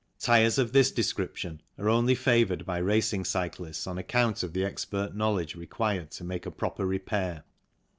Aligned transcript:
Tyres 0.19 0.57
of 0.57 0.73
this 0.73 0.91
descrip 0.91 1.35
tion 1.35 1.61
are 1.77 1.87
only 1.87 2.15
favoured 2.15 2.65
by 2.65 2.79
racing 2.79 3.23
cyclists 3.23 3.85
on 3.85 3.99
account 3.99 4.41
of 4.41 4.51
the 4.53 4.65
expert 4.65 5.13
knowledge 5.15 5.53
required 5.55 6.09
to 6.09 6.23
make 6.23 6.47
a 6.47 6.49
proper 6.49 6.87
repair. 6.87 7.43